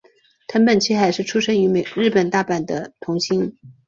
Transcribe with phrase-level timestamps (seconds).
[0.47, 3.55] 藤本七海是出身于日本大阪的童星。